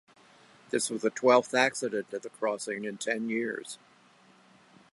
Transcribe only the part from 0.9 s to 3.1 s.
the twelfth accident at the crossing in